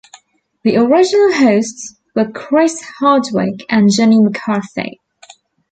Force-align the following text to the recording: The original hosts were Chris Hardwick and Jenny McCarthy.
The 0.63 0.77
original 0.77 1.31
hosts 1.31 1.93
were 2.15 2.31
Chris 2.31 2.81
Hardwick 2.97 3.63
and 3.69 3.87
Jenny 3.95 4.19
McCarthy. 4.19 4.99